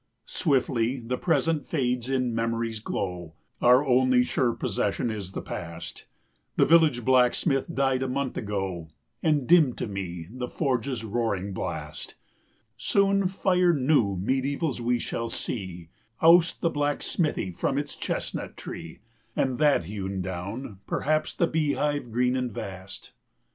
Swiftly 0.25 0.99
the 0.99 1.15
present 1.15 1.63
fades 1.63 2.09
in 2.09 2.33
memory's 2.33 2.79
glow, 2.79 3.35
Our 3.61 3.85
only 3.85 4.23
sure 4.23 4.53
possession 4.55 5.11
is 5.11 5.33
the 5.33 5.43
past; 5.43 6.07
The 6.55 6.65
village 6.65 7.05
blacksmith 7.05 7.75
died 7.75 8.01
a 8.01 8.07
month 8.07 8.35
ago, 8.35 8.87
And 9.21 9.45
dim 9.45 9.73
to 9.75 9.85
me 9.85 10.25
the 10.27 10.47
forge's 10.47 11.03
roaring 11.03 11.53
blast; 11.53 12.15
235 12.79 12.79
Soon 12.79 13.27
fire 13.27 13.73
new 13.75 14.17
mediævals 14.17 14.79
we 14.79 14.97
shall 14.97 15.29
see 15.29 15.89
Oust 16.19 16.61
the 16.61 16.71
black 16.71 17.03
smithy 17.03 17.51
from 17.51 17.77
its 17.77 17.95
chestnut 17.95 18.57
tree, 18.57 19.01
And 19.35 19.59
that 19.59 19.83
hewn 19.83 20.23
down, 20.23 20.79
perhaps, 20.87 21.35
the 21.35 21.45
bee 21.45 21.73
hive 21.73 22.11
green 22.11 22.35
and 22.35 22.51
vast. 22.51 23.13